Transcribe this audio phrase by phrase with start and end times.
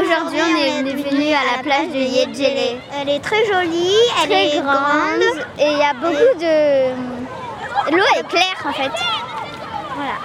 [0.00, 2.80] Aujourd'hui, on est venu à la plage de Yedjele.
[3.00, 5.22] Elle est très jolie, elle Très est grande
[5.58, 7.96] et il y a beaucoup de...
[7.96, 8.90] L'eau est claire en fait.
[9.94, 10.16] Voilà.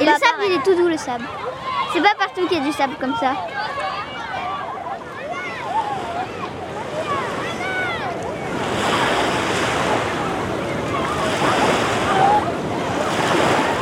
[0.00, 0.50] Et Bah, le sable, pareil.
[0.50, 1.24] il est tout doux le sable.
[1.92, 3.34] C'est pas partout qu'il y a du sable comme ça.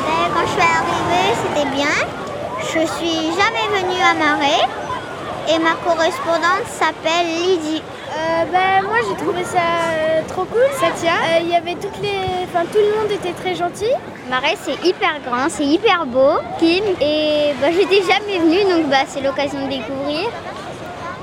[0.06, 1.94] Ben, quand je suis arrivée, c'était bien.
[2.60, 4.85] Je suis jamais venue à Marais.
[5.48, 7.82] Et ma correspondante s'appelle Lydie.
[8.10, 11.12] Euh, bah, moi j'ai trouvé ça euh, trop cool, ça tient.
[11.12, 12.44] Euh, Il y avait toutes les.
[12.44, 13.90] Enfin tout le monde était très gentil.
[14.28, 16.38] Marais, c'est hyper grand, c'est hyper beau.
[16.58, 20.28] Kim, et bah, j'étais jamais venue, donc bah, c'est l'occasion de découvrir.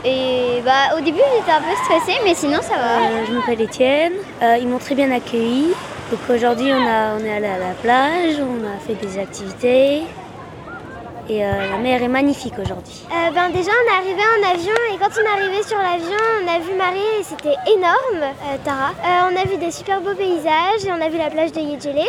[0.05, 3.05] Et bah, au début, j'étais un peu stressée, mais sinon, ça va.
[3.05, 4.13] Euh, je m'appelle Étienne.
[4.41, 5.73] Euh, ils m'ont très bien accueilli.
[6.11, 10.03] Donc aujourd'hui, on, a, on est allé à la plage, on a fait des activités.
[11.29, 13.01] Et euh, la mer est magnifique aujourd'hui.
[13.09, 16.17] Euh, ben déjà on est arrivé en avion et quand on est arrivé sur l'avion
[16.43, 18.91] on a vu Marie et c'était énorme, euh, Tara.
[19.31, 22.05] On a vu des super beaux paysages et on a vu la plage de Yedjele.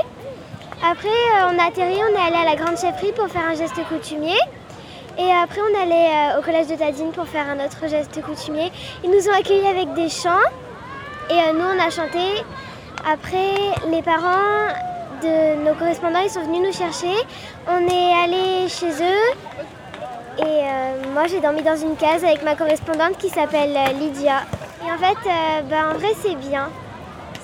[0.82, 1.08] Après
[1.48, 4.36] on a atterri, on est allé à la grande chefferie pour faire un geste coutumier.
[5.16, 8.20] Et après on est allé euh, au collège de Tadine pour faire un autre geste
[8.20, 8.72] coutumier.
[9.04, 10.50] Ils nous ont accueillis avec des chants
[11.30, 12.42] et nous on a chanté.
[13.06, 13.54] Après
[13.90, 14.74] les parents
[15.24, 17.14] nos correspondants ils sont venus nous chercher.
[17.66, 19.34] On est allé chez eux
[20.38, 24.42] et euh, moi j'ai dormi dans une case avec ma correspondante qui s'appelle euh, Lydia.
[24.86, 26.68] Et en fait, euh, bah, en vrai c'est bien.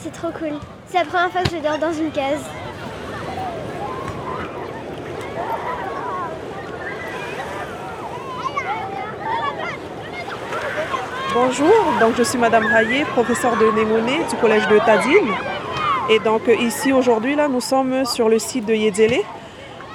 [0.00, 0.58] C'est trop cool.
[0.88, 2.44] C'est la première fois que je dors dans une case.
[11.32, 15.32] Bonjour, donc je suis Madame Rayet, professeure de Némoné du collège de Tadine.
[16.10, 19.20] Et donc euh, ici aujourd'hui, là, nous sommes sur le site de Yedzele,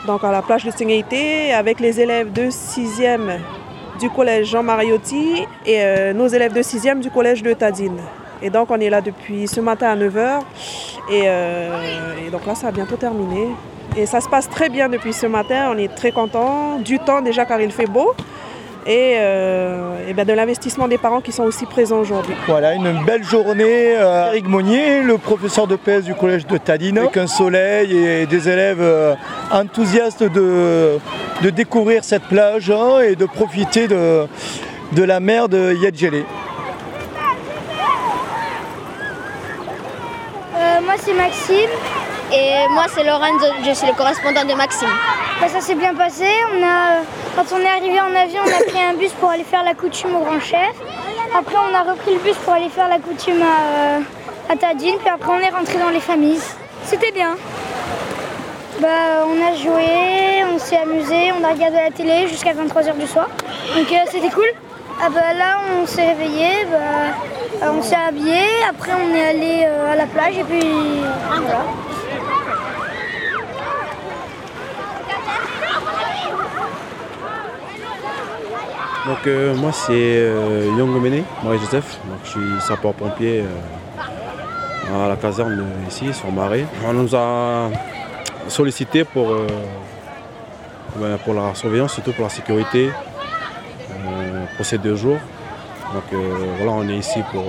[0.07, 3.37] donc à la plage de Sengaïté, avec les élèves de 6e
[3.99, 7.99] du collège Jean Mariotti et euh, nos élèves de 6e du collège de Tadine.
[8.41, 10.39] Et donc on est là depuis ce matin à 9h.
[11.11, 13.49] Et, euh, et donc là, ça va bientôt terminer.
[13.97, 16.79] Et ça se passe très bien depuis ce matin, on est très contents.
[16.79, 18.13] Du temps déjà car il fait beau.
[18.87, 22.35] Et, euh, et ben de l'investissement des parents qui sont aussi présents aujourd'hui.
[22.45, 23.95] Voilà, une belle journée.
[23.97, 28.25] euh, Eric Monnier, le professeur de PS du collège de Tadine, avec un soleil et
[28.27, 29.15] des élèves euh,
[29.51, 30.99] enthousiastes de,
[31.41, 34.27] de découvrir cette plage hein, et de profiter de,
[34.91, 36.23] de la mer de Yedjele.
[40.55, 41.69] Euh, moi c'est Maxime.
[42.33, 44.89] Et moi, c'est Lorenzo, je suis le correspondant de Maxime.
[45.39, 46.25] Bah, ça s'est bien passé.
[46.53, 47.03] On a,
[47.35, 49.73] quand on est arrivé en avion, on a pris un bus pour aller faire la
[49.73, 50.73] coutume au grand chef.
[51.37, 54.95] Après, on a repris le bus pour aller faire la coutume à, euh, Tadine.
[54.99, 56.39] Puis après, on est rentré dans les familles.
[56.83, 57.35] C'était bien.
[58.79, 63.07] Bah, on a joué, on s'est amusé, on a regardé la télé jusqu'à 23h du
[63.07, 63.27] soir.
[63.75, 64.47] Donc euh, c'était cool.
[65.01, 68.39] Ah bah là, on s'est réveillé, bah, on s'est habillé.
[68.69, 70.61] Après, on est allé euh, à la plage et puis
[71.29, 71.65] voilà.
[79.05, 81.99] Donc euh, moi c'est euh, Yongomene, Marie-Joseph.
[82.09, 86.65] Donc je suis sapeur-pompier euh, à la caserne ici sur Marais.
[86.87, 87.69] On nous a
[88.47, 89.47] sollicité pour, euh,
[90.95, 92.89] ben, pour la surveillance, surtout pour la sécurité
[94.57, 95.17] pour ces deux jours.
[95.93, 96.19] Donc
[96.57, 97.43] voilà, on est ici pour,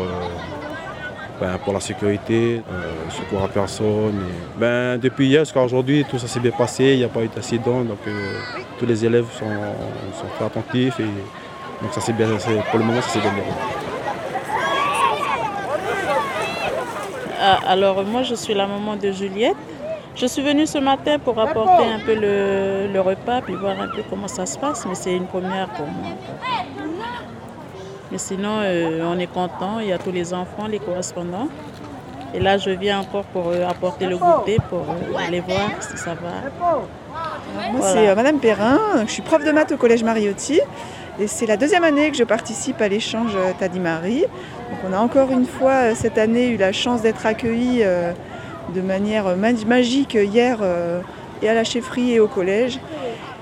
[1.41, 2.63] ben, pour la sécurité,
[3.11, 4.19] secours à personne.
[4.59, 7.29] Ben, depuis hier jusqu'à aujourd'hui, tout ça s'est bien passé, il n'y a pas eu
[7.29, 7.83] d'accident.
[7.83, 7.99] Donc
[8.79, 9.45] tous les élèves sont,
[10.19, 11.07] sont très attentifs et
[11.83, 13.53] donc ça s'est bien, c'est- pour le moment ça s'est bien déroulé.
[17.41, 19.57] Ah, Alors moi je suis la maman de Juliette.
[20.15, 23.89] Je suis venue ce matin pour apporter un peu le, le repas puis voir un
[23.89, 26.13] peu comment ça se passe, mais c'est une première pour moi.
[28.11, 31.49] Mais sinon euh, on est content, il y a tous les enfants, les correspondants.
[32.35, 35.99] Et là je viens encore pour euh, apporter le goûter pour euh, aller voir si
[35.99, 36.49] ça va.
[36.59, 37.93] Moi, Voilà.
[37.93, 40.61] c'est euh, Madame Perrin, je suis prof de maths au collège Mariotti.
[41.19, 44.21] Et c'est la deuxième année que je participe à l'échange euh, Tadi-Marie.
[44.21, 48.13] Donc, on a encore une fois euh, cette année eu la chance d'être accueillis euh,
[48.75, 50.59] de manière ma- magique hier
[51.41, 52.81] et à la chefferie et au collège.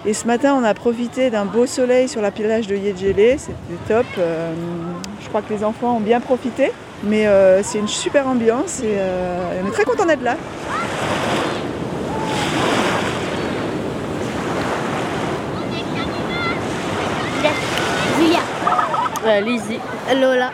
[0.07, 3.79] Et ce matin, on a profité d'un beau soleil sur la plage de Yedjele, c'était
[3.89, 4.05] top.
[4.17, 6.73] Je crois que les enfants ont bien profité,
[7.03, 7.27] mais
[7.63, 8.99] c'est une super ambiance et
[9.65, 10.37] on est très content d'être là.
[19.27, 19.81] Euh, Lizzie,
[20.21, 20.51] Lola,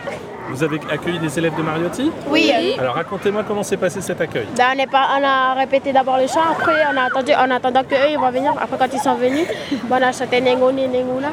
[0.49, 2.51] Vous avez accueilli des élèves de Mariotti Oui.
[2.79, 4.47] Alors racontez-moi comment s'est passé cet accueil.
[4.55, 7.51] Ben, on, est pas, on a répété d'abord le chant, après on a attendu en
[7.51, 8.53] attendant qu'eux ils vont venir.
[8.61, 9.45] Après quand ils sont venus,
[9.83, 11.29] ben, on a chanté Nengoni Nengoula.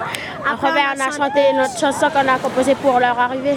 [0.51, 3.57] Après, ben, on a chanté notre chanson qu'on a composée pour leur arrivée.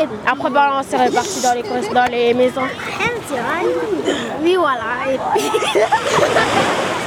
[0.00, 2.62] Et après ben, on s'est répartis dans les, dans les maisons.
[4.42, 5.12] Oui, voilà.
[5.12, 5.50] Et puis...